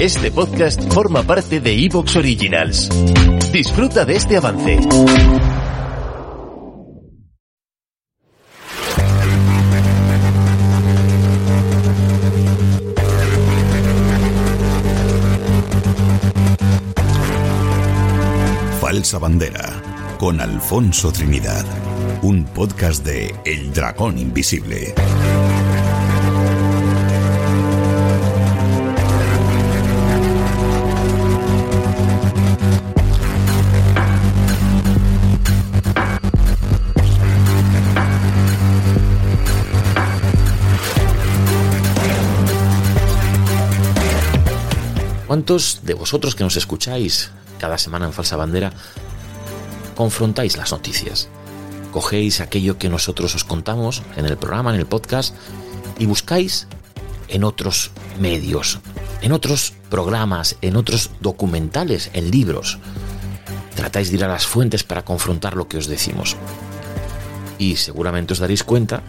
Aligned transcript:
Este 0.00 0.30
podcast 0.30 0.92
forma 0.92 1.22
parte 1.22 1.58
de 1.58 1.72
Evox 1.86 2.16
Originals. 2.16 2.90
Disfruta 3.50 4.04
de 4.04 4.16
este 4.16 4.36
avance. 4.36 4.78
Falsa 18.80 19.18
Bandera 19.18 19.82
con 20.18 20.42
Alfonso 20.42 21.10
Trinidad. 21.10 21.64
Un 22.20 22.44
podcast 22.44 23.02
de 23.02 23.34
El 23.46 23.72
Dragón 23.72 24.18
Invisible. 24.18 24.94
¿Cuántos 45.36 45.80
de 45.82 45.92
vosotros 45.92 46.34
que 46.34 46.44
nos 46.44 46.56
escucháis 46.56 47.30
cada 47.58 47.76
semana 47.76 48.06
en 48.06 48.14
Falsa 48.14 48.38
Bandera 48.38 48.72
confrontáis 49.94 50.56
las 50.56 50.72
noticias? 50.72 51.28
Cogéis 51.92 52.40
aquello 52.40 52.78
que 52.78 52.88
nosotros 52.88 53.34
os 53.34 53.44
contamos 53.44 54.02
en 54.16 54.24
el 54.24 54.38
programa, 54.38 54.72
en 54.72 54.80
el 54.80 54.86
podcast, 54.86 55.34
y 55.98 56.06
buscáis 56.06 56.68
en 57.28 57.44
otros 57.44 57.90
medios, 58.18 58.78
en 59.20 59.32
otros 59.32 59.74
programas, 59.90 60.56
en 60.62 60.74
otros 60.74 61.10
documentales, 61.20 62.08
en 62.14 62.30
libros. 62.30 62.78
Tratáis 63.74 64.08
de 64.08 64.16
ir 64.16 64.24
a 64.24 64.28
las 64.28 64.46
fuentes 64.46 64.84
para 64.84 65.04
confrontar 65.04 65.54
lo 65.54 65.68
que 65.68 65.76
os 65.76 65.86
decimos. 65.86 66.34
Y 67.58 67.76
seguramente 67.76 68.32
os 68.32 68.38
daréis 68.38 68.64
cuenta 68.64 69.02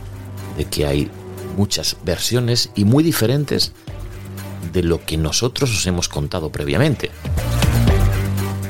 de 0.57 0.65
que 0.65 0.85
hay 0.85 1.09
muchas 1.55 1.95
versiones 2.03 2.69
y 2.75 2.83
muy 2.83 3.01
diferentes 3.01 3.71
de 4.71 4.83
lo 4.83 5.03
que 5.05 5.17
nosotros 5.17 5.71
os 5.71 5.85
hemos 5.87 6.09
contado 6.09 6.51
previamente. 6.51 7.11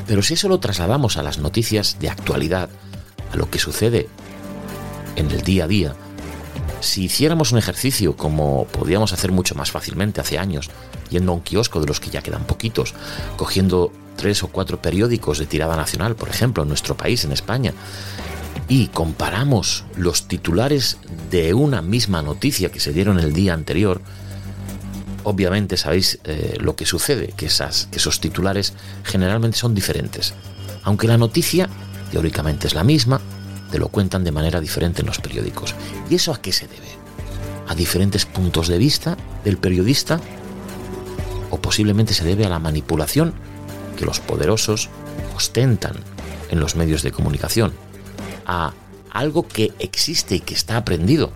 Pero 0.06 0.22
si 0.22 0.34
eso 0.34 0.48
lo 0.48 0.58
trasladamos 0.58 1.16
a 1.16 1.22
las 1.22 1.38
noticias 1.38 1.98
de 2.00 2.08
actualidad, 2.08 2.70
a 3.32 3.36
lo 3.36 3.50
que 3.50 3.58
sucede 3.58 4.08
en 5.16 5.30
el 5.30 5.42
día 5.42 5.64
a 5.64 5.68
día, 5.68 5.94
si 6.80 7.04
hiciéramos 7.04 7.52
un 7.52 7.58
ejercicio 7.58 8.16
como 8.16 8.66
podíamos 8.66 9.12
hacer 9.12 9.32
mucho 9.32 9.54
más 9.54 9.70
fácilmente 9.70 10.20
hace 10.20 10.38
años, 10.38 10.70
yendo 11.10 11.32
a 11.32 11.34
un 11.34 11.40
kiosco 11.40 11.80
de 11.80 11.86
los 11.86 12.00
que 12.00 12.10
ya 12.10 12.22
quedan 12.22 12.44
poquitos, 12.44 12.94
cogiendo 13.36 13.92
tres 14.16 14.42
o 14.42 14.48
cuatro 14.48 14.80
periódicos 14.80 15.38
de 15.38 15.46
tirada 15.46 15.76
nacional, 15.76 16.16
por 16.16 16.28
ejemplo, 16.28 16.62
en 16.62 16.68
nuestro 16.68 16.96
país, 16.96 17.24
en 17.24 17.32
España, 17.32 17.72
y 18.68 18.88
comparamos 18.88 19.84
los 19.96 20.28
titulares 20.28 20.98
de 21.30 21.54
una 21.54 21.82
misma 21.82 22.22
noticia 22.22 22.70
que 22.70 22.80
se 22.80 22.92
dieron 22.92 23.18
el 23.18 23.32
día 23.32 23.54
anterior, 23.54 24.00
obviamente 25.28 25.76
sabéis 25.76 26.18
eh, 26.24 26.56
lo 26.58 26.74
que 26.74 26.86
sucede, 26.86 27.34
que, 27.36 27.46
esas, 27.46 27.88
que 27.90 27.98
esos 27.98 28.20
titulares 28.20 28.72
generalmente 29.04 29.58
son 29.58 29.74
diferentes. 29.74 30.34
Aunque 30.82 31.06
la 31.06 31.18
noticia 31.18 31.68
teóricamente 32.10 32.66
es 32.66 32.74
la 32.74 32.84
misma, 32.84 33.20
te 33.70 33.78
lo 33.78 33.88
cuentan 33.88 34.24
de 34.24 34.32
manera 34.32 34.60
diferente 34.60 35.02
en 35.02 35.06
los 35.06 35.18
periódicos. 35.18 35.74
¿Y 36.08 36.14
eso 36.14 36.32
a 36.32 36.40
qué 36.40 36.52
se 36.52 36.66
debe? 36.66 36.88
¿A 37.68 37.74
diferentes 37.74 38.24
puntos 38.24 38.68
de 38.68 38.78
vista 38.78 39.18
del 39.44 39.58
periodista? 39.58 40.18
¿O 41.50 41.60
posiblemente 41.60 42.14
se 42.14 42.24
debe 42.24 42.46
a 42.46 42.48
la 42.48 42.58
manipulación 42.58 43.34
que 43.98 44.06
los 44.06 44.20
poderosos 44.20 44.88
ostentan 45.36 45.96
en 46.50 46.60
los 46.60 46.74
medios 46.74 47.02
de 47.02 47.12
comunicación? 47.12 47.74
¿A 48.46 48.72
algo 49.10 49.46
que 49.46 49.72
existe 49.78 50.36
y 50.36 50.40
que 50.40 50.54
está 50.54 50.78
aprendido 50.78 51.30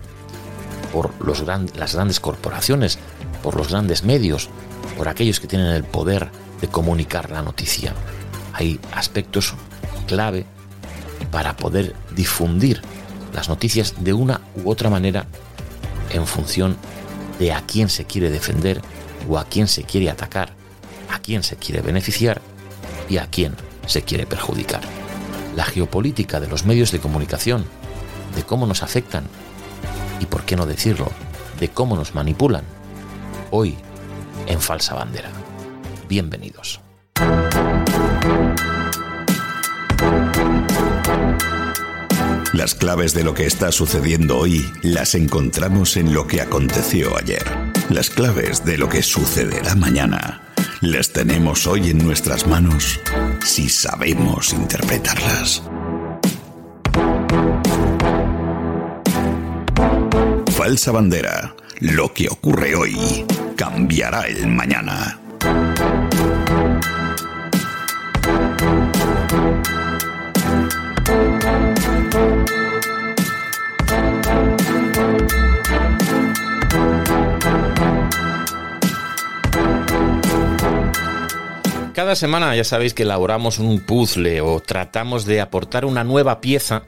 por 0.93 1.11
los 1.25 1.43
las 1.45 1.95
grandes 1.95 2.19
corporaciones, 2.19 2.99
por 3.43 3.55
los 3.55 3.69
grandes 3.69 4.03
medios, 4.03 4.49
por 4.97 5.07
aquellos 5.07 5.39
que 5.39 5.47
tienen 5.47 5.67
el 5.67 5.83
poder 5.83 6.31
de 6.61 6.67
comunicar 6.67 7.29
la 7.29 7.43
noticia. 7.43 7.93
Hay 8.53 8.79
aspectos 8.93 9.53
clave 10.07 10.45
para 11.29 11.55
poder 11.55 11.95
difundir 12.15 12.81
las 13.33 13.49
noticias 13.49 13.95
de 13.99 14.13
una 14.13 14.41
u 14.55 14.69
otra 14.69 14.89
manera 14.89 15.25
en 16.11 16.25
función 16.25 16.77
de 17.39 17.51
a 17.51 17.61
quién 17.65 17.89
se 17.89 18.05
quiere 18.05 18.29
defender 18.29 18.81
o 19.27 19.37
a 19.37 19.45
quién 19.45 19.67
se 19.67 19.83
quiere 19.83 20.09
atacar, 20.09 20.53
a 21.11 21.19
quién 21.19 21.43
se 21.43 21.55
quiere 21.55 21.81
beneficiar 21.81 22.41
y 23.09 23.17
a 23.17 23.27
quién 23.27 23.55
se 23.87 24.03
quiere 24.03 24.25
perjudicar. 24.25 24.81
La 25.55 25.65
geopolítica 25.65 26.39
de 26.39 26.47
los 26.47 26.65
medios 26.65 26.91
de 26.91 26.99
comunicación, 26.99 27.65
de 28.35 28.43
cómo 28.43 28.65
nos 28.65 28.83
afectan 28.83 29.25
y, 30.19 30.25
por 30.25 30.43
qué 30.43 30.55
no 30.55 30.65
decirlo, 30.65 31.11
de 31.59 31.69
cómo 31.69 31.95
nos 31.95 32.15
manipulan, 32.15 32.63
hoy 33.55 33.75
en 34.47 34.59
Falsa 34.59 34.95
Bandera. 34.95 35.29
Bienvenidos. 36.09 36.81
Las 42.51 42.73
claves 42.73 43.13
de 43.13 43.23
lo 43.23 43.35
que 43.35 43.45
está 43.45 43.71
sucediendo 43.71 44.39
hoy 44.39 44.65
las 44.81 45.13
encontramos 45.13 45.97
en 45.97 46.15
lo 46.15 46.25
que 46.25 46.41
aconteció 46.41 47.15
ayer. 47.15 47.43
Las 47.89 48.09
claves 48.09 48.65
de 48.65 48.79
lo 48.79 48.89
que 48.89 49.03
sucederá 49.03 49.75
mañana 49.75 50.41
las 50.81 51.13
tenemos 51.13 51.67
hoy 51.67 51.91
en 51.91 51.99
nuestras 51.99 52.47
manos 52.47 52.99
si 53.45 53.69
sabemos 53.69 54.51
interpretarlas. 54.51 55.61
Falsa 60.55 60.91
bandera. 60.91 61.55
Lo 61.79 62.13
que 62.13 62.29
ocurre 62.29 62.75
hoy 62.75 63.25
cambiará 63.55 64.27
el 64.27 64.47
mañana. 64.47 65.19
Cada 81.93 82.15
semana 82.15 82.55
ya 82.55 82.63
sabéis 82.63 82.93
que 82.93 83.03
elaboramos 83.03 83.59
un 83.59 83.79
puzzle 83.79 84.41
o 84.41 84.59
tratamos 84.59 85.25
de 85.25 85.41
aportar 85.41 85.85
una 85.85 86.03
nueva 86.03 86.41
pieza 86.41 86.83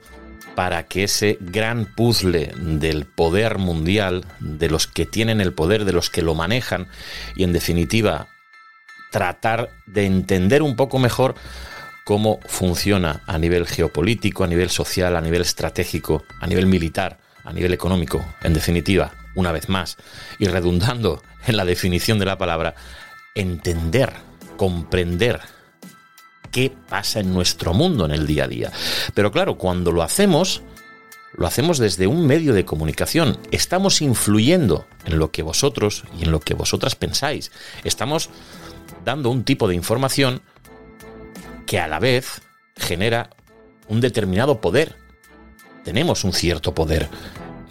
para 0.55 0.83
que 0.87 1.03
ese 1.03 1.37
gran 1.41 1.85
puzzle 1.85 2.53
del 2.55 3.05
poder 3.05 3.57
mundial, 3.57 4.25
de 4.39 4.69
los 4.69 4.87
que 4.87 5.05
tienen 5.05 5.41
el 5.41 5.53
poder, 5.53 5.85
de 5.85 5.93
los 5.93 6.09
que 6.09 6.21
lo 6.21 6.33
manejan, 6.33 6.87
y 7.35 7.43
en 7.43 7.53
definitiva 7.53 8.27
tratar 9.11 9.69
de 9.85 10.05
entender 10.05 10.61
un 10.61 10.75
poco 10.75 10.97
mejor 10.99 11.35
cómo 12.05 12.39
funciona 12.45 13.21
a 13.27 13.37
nivel 13.37 13.67
geopolítico, 13.67 14.43
a 14.43 14.47
nivel 14.47 14.69
social, 14.69 15.15
a 15.15 15.21
nivel 15.21 15.41
estratégico, 15.41 16.23
a 16.39 16.47
nivel 16.47 16.67
militar, 16.67 17.19
a 17.43 17.51
nivel 17.51 17.73
económico, 17.73 18.25
en 18.41 18.53
definitiva, 18.53 19.11
una 19.35 19.51
vez 19.51 19.69
más, 19.69 19.97
y 20.39 20.47
redundando 20.47 21.21
en 21.45 21.57
la 21.57 21.65
definición 21.65 22.19
de 22.19 22.25
la 22.25 22.37
palabra, 22.37 22.75
entender, 23.35 24.13
comprender 24.57 25.41
qué 26.51 26.71
pasa 26.89 27.19
en 27.19 27.33
nuestro 27.33 27.73
mundo 27.73 28.05
en 28.05 28.11
el 28.11 28.27
día 28.27 28.45
a 28.45 28.47
día. 28.47 28.71
Pero 29.13 29.31
claro, 29.31 29.57
cuando 29.57 29.91
lo 29.91 30.03
hacemos, 30.03 30.61
lo 31.33 31.47
hacemos 31.47 31.77
desde 31.77 32.07
un 32.07 32.25
medio 32.25 32.53
de 32.53 32.65
comunicación. 32.65 33.37
Estamos 33.51 34.01
influyendo 34.01 34.85
en 35.05 35.19
lo 35.19 35.31
que 35.31 35.43
vosotros 35.43 36.03
y 36.19 36.23
en 36.23 36.31
lo 36.31 36.39
que 36.39 36.53
vosotras 36.53 36.95
pensáis. 36.95 37.51
Estamos 37.83 38.29
dando 39.03 39.29
un 39.29 39.43
tipo 39.43 39.67
de 39.67 39.75
información 39.75 40.41
que 41.65 41.79
a 41.79 41.87
la 41.87 41.99
vez 41.99 42.41
genera 42.77 43.29
un 43.87 44.01
determinado 44.01 44.61
poder. 44.61 44.95
Tenemos 45.83 46.23
un 46.23 46.33
cierto 46.33 46.73
poder 46.73 47.09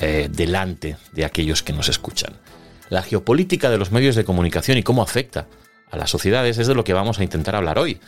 eh, 0.00 0.28
delante 0.30 0.96
de 1.12 1.24
aquellos 1.24 1.62
que 1.62 1.72
nos 1.72 1.88
escuchan. 1.88 2.40
la 2.90 3.02
geopolítica 3.02 3.70
de 3.70 3.78
los 3.78 3.90
medios 3.90 4.14
de 4.14 4.24
comunicación 4.24 4.76
y 4.78 4.82
cómo 4.82 5.02
afecta 5.02 5.48
a 5.90 5.96
las 5.96 6.10
sociedades 6.10 6.58
es 6.58 6.66
de 6.66 6.74
lo 6.74 6.84
que 6.84 6.92
vamos 6.92 7.18
a 7.18 7.24
intentar 7.24 7.54
hablar 7.54 7.78
hoy. 7.78 8.00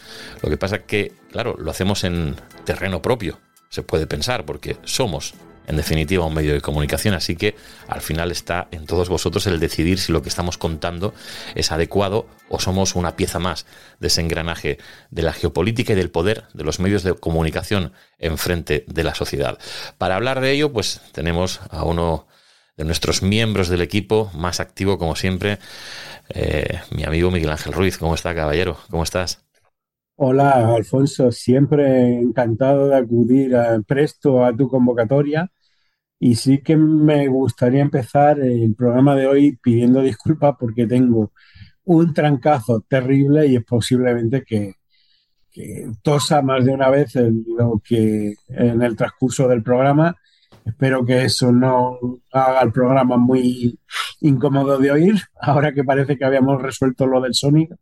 Lo 0.42 0.50
que 0.50 0.56
pasa 0.56 0.80
que, 0.80 1.12
claro, 1.30 1.56
lo 1.58 1.70
hacemos 1.70 2.04
en 2.04 2.36
terreno 2.64 3.02
propio, 3.02 3.38
se 3.68 3.82
puede 3.82 4.06
pensar, 4.06 4.44
porque 4.44 4.76
somos 4.84 5.34
en 5.66 5.76
definitiva 5.76 6.24
un 6.24 6.34
medio 6.34 6.52
de 6.52 6.60
comunicación, 6.60 7.14
así 7.14 7.36
que 7.36 7.56
al 7.88 8.00
final 8.00 8.30
está 8.30 8.68
en 8.70 8.86
todos 8.86 9.08
vosotros 9.08 9.46
el 9.46 9.60
decidir 9.60 9.98
si 9.98 10.12
lo 10.12 10.22
que 10.22 10.28
estamos 10.28 10.58
contando 10.58 11.14
es 11.54 11.72
adecuado 11.72 12.28
o 12.48 12.60
somos 12.60 12.94
una 12.94 13.16
pieza 13.16 13.38
más 13.38 13.66
de 13.98 14.06
ese 14.06 14.20
engranaje 14.20 14.78
de 15.10 15.22
la 15.22 15.32
geopolítica 15.32 15.92
y 15.92 15.96
del 15.96 16.10
poder 16.10 16.44
de 16.54 16.64
los 16.64 16.78
medios 16.78 17.02
de 17.02 17.14
comunicación 17.14 17.92
en 18.18 18.38
frente 18.38 18.84
de 18.86 19.04
la 19.04 19.14
sociedad. 19.14 19.58
Para 19.98 20.16
hablar 20.16 20.40
de 20.40 20.52
ello, 20.52 20.72
pues 20.72 21.00
tenemos 21.12 21.60
a 21.70 21.84
uno 21.84 22.26
de 22.76 22.84
nuestros 22.84 23.22
miembros 23.22 23.68
del 23.68 23.80
equipo, 23.80 24.30
más 24.34 24.60
activo 24.60 24.98
como 24.98 25.16
siempre, 25.16 25.58
eh, 26.28 26.80
mi 26.94 27.04
amigo 27.04 27.30
Miguel 27.30 27.50
Ángel 27.50 27.72
Ruiz. 27.72 27.98
¿Cómo 27.98 28.14
está, 28.14 28.34
caballero? 28.34 28.76
¿Cómo 28.90 29.02
estás? 29.02 29.44
Hola, 30.16 30.74
Alfonso. 30.74 31.30
Siempre 31.30 32.14
encantado 32.18 32.88
de 32.88 32.96
acudir 32.96 33.56
a, 33.56 33.80
presto 33.80 34.44
a 34.44 34.56
tu 34.56 34.68
convocatoria. 34.68 35.50
Y 36.18 36.36
sí 36.36 36.62
que 36.62 36.76
me 36.76 37.28
gustaría 37.28 37.82
empezar 37.82 38.40
el 38.40 38.74
programa 38.74 39.14
de 39.14 39.26
hoy 39.26 39.58
pidiendo 39.62 40.00
disculpas 40.00 40.56
porque 40.58 40.86
tengo 40.86 41.32
un 41.84 42.14
trancazo 42.14 42.84
terrible 42.88 43.46
y 43.46 43.56
es 43.56 43.64
posiblemente 43.64 44.42
que, 44.44 44.74
tosa 46.02 46.42
más 46.42 46.66
de 46.66 46.72
una 46.72 46.90
vez 46.90 47.14
lo 47.14 47.80
que 47.82 48.34
en 48.48 48.82
el 48.82 48.94
transcurso 48.94 49.48
del 49.48 49.62
programa 49.62 50.14
Espero 50.66 51.04
que 51.04 51.24
eso 51.24 51.52
no 51.52 51.98
haga 52.32 52.60
el 52.62 52.72
programa 52.72 53.16
muy 53.16 53.78
incómodo 54.20 54.78
de 54.78 54.90
oír, 54.90 55.14
ahora 55.40 55.72
que 55.72 55.84
parece 55.84 56.16
que 56.16 56.24
habíamos 56.24 56.62
resuelto 56.62 57.06
lo 57.06 57.20
del 57.20 57.34
sonido. 57.34 57.76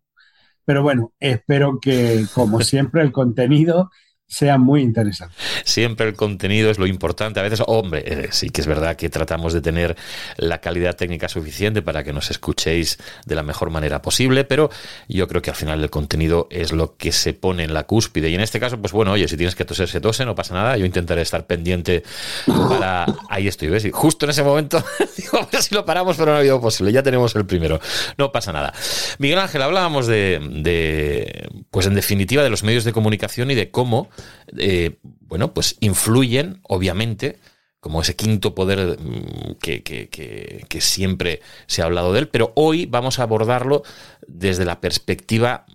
Pero 0.64 0.82
bueno, 0.82 1.12
espero 1.20 1.78
que, 1.80 2.24
como 2.34 2.60
siempre, 2.60 3.02
el 3.02 3.12
contenido 3.12 3.90
sea 4.26 4.58
muy 4.58 4.82
interesante. 4.82 5.34
Siempre 5.64 6.08
el 6.08 6.14
contenido 6.14 6.70
es 6.70 6.78
lo 6.78 6.86
importante. 6.86 7.40
A 7.40 7.42
veces, 7.42 7.62
hombre, 7.66 8.02
eh, 8.06 8.28
sí 8.32 8.50
que 8.50 8.62
es 8.62 8.66
verdad 8.66 8.96
que 8.96 9.08
tratamos 9.08 9.52
de 9.52 9.60
tener 9.60 9.96
la 10.36 10.60
calidad 10.60 10.96
técnica 10.96 11.28
suficiente 11.28 11.82
para 11.82 12.02
que 12.02 12.12
nos 12.12 12.30
escuchéis 12.30 12.98
de 13.26 13.34
la 13.34 13.42
mejor 13.42 13.70
manera 13.70 14.02
posible, 14.02 14.44
pero 14.44 14.70
yo 15.08 15.28
creo 15.28 15.42
que 15.42 15.50
al 15.50 15.56
final 15.56 15.82
el 15.82 15.90
contenido 15.90 16.48
es 16.50 16.72
lo 16.72 16.96
que 16.96 17.12
se 17.12 17.34
pone 17.34 17.64
en 17.64 17.74
la 17.74 17.84
cúspide. 17.84 18.30
Y 18.30 18.34
en 18.34 18.40
este 18.40 18.58
caso, 18.58 18.78
pues 18.80 18.92
bueno, 18.92 19.12
oye, 19.12 19.28
si 19.28 19.36
tienes 19.36 19.54
que 19.54 19.64
toser, 19.64 19.88
se 19.88 20.00
tose, 20.00 20.24
no 20.24 20.34
pasa 20.34 20.54
nada. 20.54 20.76
Yo 20.76 20.86
intentaré 20.86 21.22
estar 21.22 21.46
pendiente 21.46 22.02
para... 22.46 23.06
Ahí 23.28 23.46
estoy, 23.46 23.68
¿ves? 23.68 23.84
Y 23.84 23.90
justo 23.90 24.26
en 24.26 24.30
ese 24.30 24.42
momento, 24.42 24.82
digo, 25.16 25.38
a 25.38 25.46
ver 25.46 25.62
si 25.62 25.74
lo 25.74 25.84
paramos, 25.84 26.16
pero 26.16 26.32
no 26.32 26.36
ha 26.36 26.40
habido 26.40 26.60
posible. 26.60 26.92
Ya 26.92 27.02
tenemos 27.02 27.36
el 27.36 27.46
primero. 27.46 27.78
No 28.16 28.32
pasa 28.32 28.52
nada. 28.52 28.72
Miguel 29.18 29.38
Ángel, 29.38 29.62
hablábamos 29.62 30.06
de, 30.06 30.40
de 30.62 31.48
pues 31.70 31.86
en 31.86 31.94
definitiva, 31.94 32.42
de 32.42 32.50
los 32.50 32.62
medios 32.62 32.84
de 32.84 32.92
comunicación 32.92 33.50
y 33.50 33.54
de 33.54 33.70
cómo 33.70 34.08
eh, 34.56 34.98
bueno, 35.02 35.52
pues 35.54 35.76
influyen, 35.80 36.60
obviamente, 36.62 37.38
como 37.80 38.00
ese 38.00 38.16
quinto 38.16 38.54
poder 38.54 38.98
mm, 38.98 39.56
que, 39.60 39.82
que, 39.82 40.80
siempre 40.80 41.42
se 41.66 41.82
ha 41.82 41.84
hablado 41.84 42.12
de 42.12 42.20
él, 42.20 42.28
pero 42.28 42.52
hoy 42.56 42.86
vamos 42.86 43.18
a 43.18 43.24
abordarlo 43.24 43.82
desde 44.26 44.64
la 44.64 44.80
perspectiva 44.80 45.66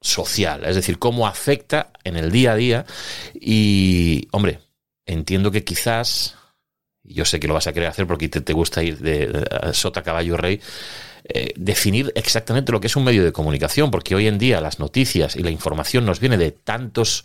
social, 0.00 0.64
es 0.64 0.74
decir, 0.74 0.98
cómo 0.98 1.26
afecta 1.26 1.92
en 2.04 2.16
el 2.16 2.32
día 2.32 2.52
a 2.52 2.56
día. 2.56 2.86
Y, 3.34 4.28
hombre, 4.32 4.58
entiendo 5.06 5.50
que 5.50 5.64
quizás, 5.64 6.34
yo 7.04 7.24
sé 7.24 7.38
que 7.38 7.48
lo 7.48 7.54
vas 7.54 7.66
a 7.66 7.72
querer 7.72 7.88
hacer 7.88 8.06
porque 8.06 8.28
te, 8.28 8.40
te 8.40 8.52
gusta 8.52 8.82
ir 8.82 8.98
de, 8.98 9.72
sota 9.72 10.02
caballo 10.02 10.36
rey, 10.36 10.60
eh, 11.24 11.52
definir 11.56 12.12
exactamente 12.16 12.72
lo 12.72 12.80
que 12.80 12.88
es 12.88 12.96
un 12.96 13.04
medio 13.04 13.24
de 13.24 13.32
comunicación, 13.32 13.90
porque 13.92 14.16
hoy 14.16 14.26
en 14.26 14.38
día 14.38 14.60
las 14.60 14.80
noticias 14.80 15.36
y 15.36 15.42
la 15.44 15.50
información 15.50 16.04
nos 16.04 16.18
viene 16.18 16.36
de 16.36 16.50
tantos 16.50 17.24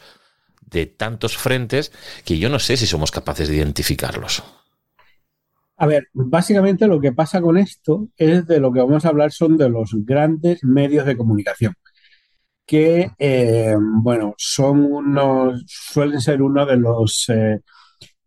de 0.70 0.86
tantos 0.86 1.38
frentes 1.38 1.92
que 2.24 2.38
yo 2.38 2.50
no 2.50 2.60
sé 2.60 2.78
si 2.78 2.86
somos 2.86 3.12
capaces 3.12 3.48
de 3.50 3.56
identificarlos. 3.58 4.44
A 5.78 5.86
ver, 5.86 6.08
básicamente 6.14 6.88
lo 6.88 7.00
que 7.00 7.14
pasa 7.14 7.40
con 7.40 7.58
esto 7.58 8.08
es 8.18 8.48
de 8.48 8.60
lo 8.60 8.72
que 8.72 8.80
vamos 8.80 9.06
a 9.06 9.10
hablar 9.10 9.32
son 9.32 9.58
de 9.58 9.70
los 9.70 9.92
grandes 9.94 10.64
medios 10.64 11.06
de 11.06 11.16
comunicación, 11.16 11.76
que, 12.66 13.12
eh, 13.20 13.76
bueno, 13.80 14.34
son 14.38 14.92
unos, 14.92 15.64
suelen 15.68 16.20
ser 16.20 16.42
uno 16.42 16.66
de 16.66 16.78
los 16.78 17.30
eh, 17.30 17.62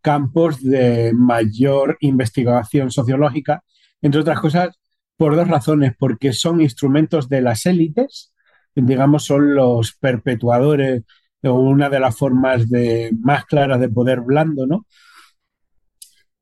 campos 0.00 0.62
de 0.62 1.12
mayor 1.12 1.98
investigación 2.00 2.92
sociológica, 2.92 3.64
entre 4.00 4.20
otras 4.20 4.38
cosas, 4.38 4.68
por 5.16 5.34
dos 5.34 5.48
razones, 5.48 5.92
porque 5.98 6.32
son 6.32 6.60
instrumentos 6.60 7.28
de 7.28 7.42
las 7.42 7.66
élites, 7.66 8.32
digamos, 8.74 9.24
son 9.24 9.54
los 9.54 9.92
perpetuadores 9.92 11.02
una 11.42 11.88
de 11.88 12.00
las 12.00 12.16
formas 12.16 12.68
de, 12.68 13.12
más 13.20 13.44
claras 13.46 13.80
de 13.80 13.88
poder 13.88 14.20
blando, 14.20 14.66
¿no? 14.66 14.86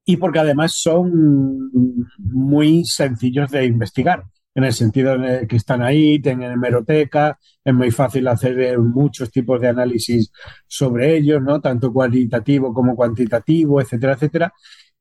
Y 0.05 0.17
porque 0.17 0.39
además 0.39 0.73
son 0.73 1.71
muy 2.19 2.85
sencillos 2.85 3.50
de 3.50 3.67
investigar, 3.67 4.25
en 4.59 4.65
el 4.65 4.73
sentido 4.73 5.17
de 5.17 5.47
que 5.47 5.56
están 5.56 5.83
ahí, 5.83 6.21
tienen 6.21 6.50
hemeroteca, 6.53 7.39
es 7.65 7.75
muy 7.75 7.93
fácil 7.93 8.27
hacer 8.27 8.79
muchos 8.81 9.31
tipos 9.31 9.61
de 9.61 9.69
análisis 9.69 10.33
sobre 10.67 11.17
ellos, 11.17 11.41
¿no? 11.43 11.61
Tanto 11.61 11.93
cualitativo 11.93 12.75
como 12.75 12.97
cuantitativo, 12.97 13.81
etcétera, 13.81 14.15
etcétera. 14.15 14.53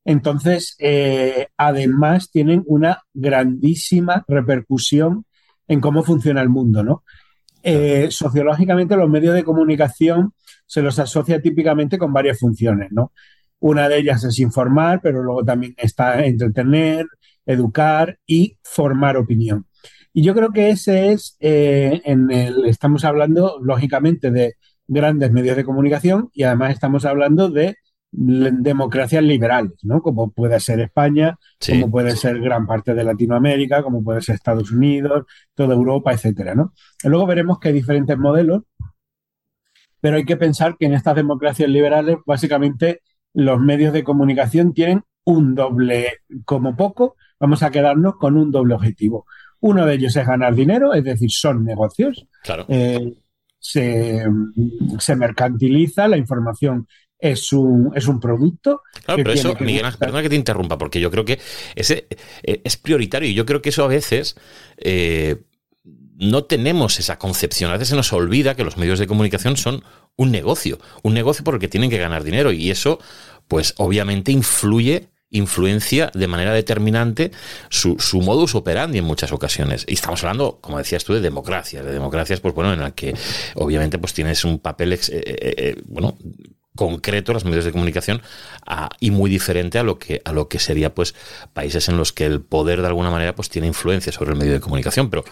Entonces, 0.06 0.76
eh, 0.80 1.48
además 1.58 2.30
tienen 2.30 2.64
una 2.68 3.02
grandísima 3.14 4.24
repercusión 4.28 5.26
en 5.68 5.82
cómo 5.82 6.04
funciona 6.04 6.42
el 6.42 6.50
mundo, 6.50 6.84
¿no? 6.84 7.04
Eh, 7.64 8.08
sociológicamente 8.12 8.96
los 8.96 9.10
medios 9.10 9.34
de 9.34 9.44
comunicación 9.44 10.34
se 10.66 10.82
los 10.82 11.00
asocia 11.00 11.42
típicamente 11.42 11.98
con 11.98 12.14
varias 12.14 12.40
funciones, 12.40 12.90
¿no? 12.92 13.12
Una 13.60 13.90
de 13.90 13.98
ellas 13.98 14.24
es 14.24 14.40
informar, 14.40 15.00
pero 15.02 15.24
luego 15.24 15.44
también 15.44 15.74
está 15.78 16.24
entretener, 16.26 17.08
educar 17.46 18.20
y 18.26 18.58
formar 18.64 19.18
opinión. 19.18 19.66
Y 20.14 20.24
yo 20.24 20.34
creo 20.34 20.52
que 20.52 20.70
ese 20.70 21.12
es, 21.12 21.38
eh, 21.40 22.02
en 22.06 22.32
el, 22.32 22.66
estamos 22.66 23.06
hablando 23.06 23.60
lógicamente 23.62 24.32
de 24.32 24.56
grandes 24.88 25.32
medios 25.32 25.56
de 25.56 25.66
comunicación 25.66 26.30
y 26.34 26.44
además 26.44 26.72
estamos 26.72 27.06
hablando 27.06 27.50
de 27.50 27.76
democracias 28.20 29.24
liberales, 29.24 29.74
¿no? 29.84 30.02
Como 30.02 30.32
puede 30.32 30.60
ser 30.60 30.80
España, 30.80 31.38
como 31.70 31.92
puede 31.92 32.16
ser 32.16 32.40
gran 32.40 32.66
parte 32.66 32.96
de 32.96 33.04
Latinoamérica, 33.04 33.84
como 33.84 34.04
puede 34.04 34.22
ser 34.22 34.36
Estados 34.36 34.72
Unidos, 34.72 35.26
toda 35.54 35.76
Europa, 35.76 36.14
etcétera, 36.14 36.56
¿no? 36.56 36.74
luego 37.04 37.28
veremos 37.28 37.60
que 37.60 37.68
hay 37.68 37.76
diferentes 37.76 38.18
modelos, 38.18 38.64
pero 40.02 40.18
hay 40.18 40.26
que 40.26 40.38
pensar 40.38 40.78
que 40.80 40.88
en 40.88 40.94
estas 40.94 41.16
democracias 41.16 41.70
liberales, 41.70 42.18
básicamente, 42.26 43.02
los 43.34 43.60
medios 43.60 43.94
de 43.94 44.04
comunicación 44.04 44.74
tienen 44.74 45.04
un 45.24 45.54
doble, 45.54 46.22
como 46.46 46.76
poco, 46.76 47.18
vamos 47.40 47.62
a 47.62 47.70
quedarnos 47.70 48.16
con 48.16 48.36
un 48.36 48.52
doble 48.52 48.74
objetivo. 48.74 49.26
Uno 49.60 49.86
de 49.86 49.96
ellos 49.96 50.16
es 50.16 50.26
ganar 50.26 50.56
dinero, 50.56 50.94
es 50.94 51.04
decir, 51.04 51.30
son 51.30 51.66
negocios. 51.66 52.26
Claro. 52.44 52.66
Eh, 52.68 53.14
se, 53.60 54.24
se, 55.00 55.16
mercantiliza, 55.16 56.08
la 56.08 56.18
información 56.18 56.88
es 57.20 57.52
un, 57.52 57.92
es 57.96 58.08
un 58.08 58.20
producto. 58.20 58.82
Claro, 59.06 59.24
pero 59.24 59.32
eso, 59.32 59.56
Miguel 59.60 59.86
Ángel, 59.86 60.00
perdona 60.00 60.22
que 60.22 60.30
te 60.30 60.36
interrumpa, 60.36 60.78
porque 60.78 61.00
yo 61.00 61.12
creo 61.12 61.26
que 61.26 61.40
ese 61.76 62.08
eh, 62.44 62.62
es 62.64 62.78
prioritario 62.78 63.30
y 63.30 63.34
yo 63.34 63.46
creo 63.46 63.62
que 63.62 63.70
eso 63.70 63.84
a 63.84 63.88
veces 63.88 64.36
eh, 64.78 65.44
no 66.18 66.44
tenemos 66.46 67.00
esa 67.00 67.18
concepción. 67.18 67.72
A 67.72 67.74
veces 67.74 67.90
se 67.90 67.96
nos 67.96 68.14
olvida 68.14 68.56
que 68.56 68.64
los 68.64 68.78
medios 68.78 69.00
de 69.00 69.08
comunicación 69.08 69.58
son 69.58 69.84
un 70.16 70.32
negocio, 70.32 70.80
un 71.04 71.14
negocio 71.14 71.44
porque 71.44 71.68
tienen 71.68 71.90
que 71.90 71.98
ganar 71.98 72.24
dinero 72.24 72.52
y 72.52 72.72
eso, 72.72 73.00
pues 73.48 73.74
obviamente 73.78 74.32
influye 74.32 75.10
influencia 75.30 76.10
de 76.14 76.26
manera 76.26 76.54
determinante 76.54 77.32
su, 77.70 78.00
su, 78.00 78.22
modus 78.22 78.56
operandi 78.56 79.00
en 79.00 79.04
muchas 79.04 79.34
ocasiones. 79.34 79.84
Y 79.86 79.96
estamos 79.96 80.24
hablando, 80.24 80.60
como 80.62 80.78
decías 80.78 81.04
tú, 81.04 81.14
de 81.14 81.20
democracia, 81.20 81.84
de 81.84 81.92
democracias, 81.92 82.40
pues 82.40 82.54
bueno, 82.54 82.72
en 82.74 82.80
la 82.80 82.92
que 82.92 83.14
obviamente 83.56 84.00
pues 84.00 84.14
tienes 84.14 84.46
un 84.46 84.60
papel, 84.60 84.98
eh, 85.12 85.76
bueno, 85.86 86.18
concreto 86.78 87.34
los 87.34 87.44
medios 87.44 87.66
de 87.66 87.74
comunicación 87.74 88.22
y 89.02 89.12
muy 89.12 89.30
diferente 89.30 89.78
a 89.78 89.84
lo 89.84 90.00
que 90.00 90.22
a 90.24 90.32
lo 90.32 90.48
que 90.48 90.60
sería 90.60 90.96
pues 90.96 91.14
países 91.54 91.90
en 91.90 91.98
los 91.98 92.14
que 92.14 92.26
el 92.26 92.40
poder 92.42 92.80
de 92.80 92.88
alguna 92.88 93.12
manera 93.12 93.36
pues 93.36 93.50
tiene 93.50 93.68
influencia 93.68 94.14
sobre 94.14 94.32
el 94.32 94.38
medio 94.38 94.54
de 94.54 94.62
comunicación. 94.62 95.10
Pero 95.10 95.26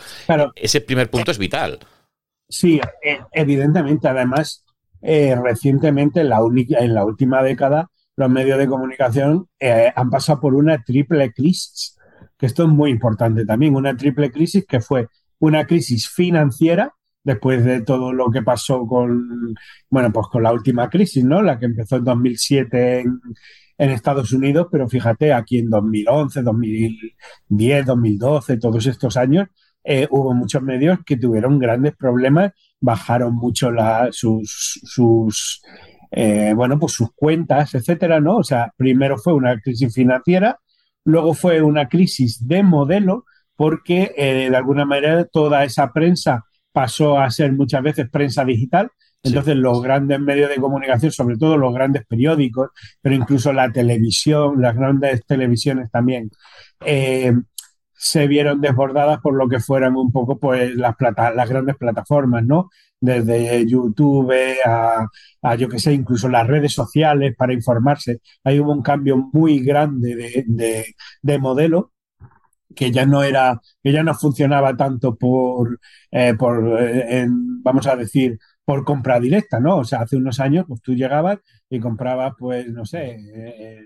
ese 0.56 0.82
primer 0.82 1.10
punto 1.10 1.32
es 1.32 1.38
vital. 1.38 1.80
Sí 2.50 2.82
e, 3.02 3.20
evidentemente. 3.32 4.10
Además 4.10 4.66
eh, 5.02 5.34
recientemente 5.42 6.20
en 6.20 6.30
la 6.30 6.44
única 6.44 6.80
en 6.80 6.94
la 6.94 7.06
última 7.06 7.42
década 7.42 7.90
los 8.18 8.30
medios 8.30 8.58
de 8.58 8.68
comunicación 8.68 9.48
eh, 9.60 9.92
han 9.96 10.10
pasado 10.10 10.42
por 10.42 10.56
una 10.56 10.84
triple 10.84 11.32
crisis 11.32 11.96
que 12.38 12.46
esto 12.46 12.64
es 12.64 12.70
muy 12.70 12.92
importante 12.92 13.46
también. 13.46 13.75
Una 13.75 13.96
triple 13.96 14.32
crisis 14.32 14.66
que 14.66 14.82
fue 14.82 15.08
una 15.40 15.66
crisis 15.66 16.10
financiera 16.10 16.95
después 17.25 17.65
de 17.65 17.82
todo 17.82 18.13
lo 18.13 18.32
que 18.32 18.41
pasó 18.41 18.88
con, 18.88 19.55
bueno, 19.89 20.13
pues 20.13 20.27
con 20.27 20.44
la 20.44 20.53
última 20.53 20.89
crisis, 20.89 21.25
¿no? 21.25 21.41
La 21.41 21.60
que 21.60 21.65
empezó 21.65 21.98
en 21.98 22.05
2007 22.05 23.03
en 23.77 23.89
Estados 23.89 24.32
Unidos, 24.32 24.67
pero 24.72 24.88
fíjate, 24.88 25.34
aquí 25.34 25.60
en 25.60 25.70
2011, 25.70 26.44
2010, 26.44 27.86
2012, 27.86 28.58
todos 28.58 28.86
estos 28.86 29.17
años, 29.17 29.48
eh, 29.84 30.08
hubo 30.10 30.34
muchos 30.34 30.62
medios 30.62 31.00
que 31.05 31.17
tuvieron 31.17 31.60
grandes 31.60 31.96
problemas, 31.96 32.53
bajaron 32.79 33.36
mucho 33.36 33.72
sus, 34.12 34.79
sus 34.84 35.62
eh, 36.12 36.53
bueno, 36.55 36.79
pues 36.79 36.94
sus 36.94 37.10
cuentas, 37.13 37.75
etcétera, 37.75 38.22
¿no? 38.22 38.38
O 38.38 38.44
sea, 38.44 38.72
primero 38.77 39.17
fue 39.17 39.34
una 39.34 39.60
crisis 39.60 39.94
financiera, 39.94 40.60
luego 41.03 41.34
fue 41.34 41.62
una 41.62 41.89
crisis 41.89 42.48
de 42.48 42.63
modelo, 42.63 43.25
porque 43.55 44.13
eh, 44.15 44.50
de 44.50 44.55
alguna 44.55 44.86
manera 44.86 45.25
toda 45.25 45.63
esa 45.63 45.91
prensa 45.91 46.45
pasó 46.75 47.17
a 47.17 47.32
ser 47.32 47.53
muchas 47.53 47.82
veces 47.82 48.10
prensa 48.10 48.44
digital. 48.44 48.91
Entonces 49.24 49.55
los 49.55 49.82
grandes 49.82 50.20
medios 50.20 50.50
de 50.50 50.58
comunicación, 50.58 51.12
sobre 51.12 51.38
todo 51.38 51.58
los 51.58 51.74
grandes 51.74 52.05
periódicos, 52.05 52.70
pero 53.01 53.15
incluso 53.15 53.53
la 53.53 53.72
televisión, 53.72 54.62
las 54.62 54.75
grandes 54.75 55.25
televisiones 55.25 55.89
también, 55.89 56.29
eh, 56.86 57.34
se 57.94 58.27
vieron 58.27 58.60
desbordadas 58.60 59.20
por 59.22 59.36
lo 59.36 59.48
que 59.48 59.60
fueran 59.62 59.96
un 59.96 60.12
poco 60.12 60.38
pues 60.38 60.75
las, 60.75 60.96
plata 60.98 61.32
las 61.32 61.50
grandes 61.50 61.77
plataformas, 61.77 62.44
¿no? 62.46 62.70
Desde 63.00 63.65
YouTube 63.65 64.34
a, 64.65 65.08
a 65.41 65.55
yo 65.55 65.70
que 65.70 65.79
sé, 65.79 65.94
incluso 65.94 66.27
las 66.27 66.46
redes 66.46 66.74
sociales 66.74 67.36
para 67.38 67.53
informarse. 67.53 68.20
Ahí 68.44 68.60
hubo 68.60 68.74
un 68.74 68.84
cambio 68.84 69.17
muy 69.32 69.60
grande 69.60 70.15
de, 70.15 70.44
de, 70.46 70.86
de 71.22 71.39
modelo 71.39 71.94
que 72.75 72.91
ya 72.91 73.05
no 73.05 73.24
era, 73.24 73.60
que 73.82 73.91
ya 73.91 74.03
no 74.03 74.13
funcionaba 74.13 74.75
tanto 74.75 75.15
por, 75.15 75.79
eh, 76.12 76.34
por 76.38 76.82
eh, 76.82 77.20
en, 77.20 77.63
vamos 77.63 77.88
a 77.88 77.96
decir, 77.96 78.38
por 78.63 78.84
compra 78.84 79.20
directa, 79.20 79.60
¿no? 79.60 79.77
O 79.77 79.84
sea, 79.84 80.01
hace 80.01 80.17
unos 80.17 80.39
años, 80.39 80.65
pues 80.67 80.82
tú 80.82 80.94
llegabas 80.94 81.39
y 81.70 81.79
comprabas, 81.79 82.34
pues, 82.38 82.67
no 82.70 82.86
sé, 82.86 83.17
eh, 83.36 83.82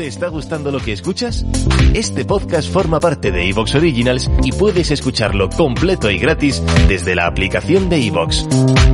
¿Te 0.00 0.06
está 0.06 0.28
gustando 0.28 0.70
lo 0.70 0.78
que 0.78 0.94
escuchas? 0.94 1.44
Este 1.92 2.24
podcast 2.24 2.72
forma 2.72 3.00
parte 3.00 3.30
de 3.30 3.50
Evox 3.50 3.74
Originals 3.74 4.30
y 4.42 4.50
puedes 4.50 4.90
escucharlo 4.90 5.50
completo 5.50 6.10
y 6.10 6.16
gratis 6.18 6.62
desde 6.88 7.14
la 7.14 7.26
aplicación 7.26 7.90
de 7.90 8.06
Evox. 8.06 8.46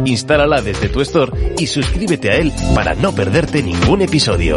Instálala 0.05 0.63
desde 0.63 0.89
tu 0.89 1.01
store 1.03 1.55
y 1.61 1.69
suscríbete 1.69 2.31
a 2.33 2.37
él 2.39 2.53
para 2.75 2.97
no 2.97 3.13
perderte 3.13 3.63
ningún 3.63 4.03
episodio. 4.03 4.57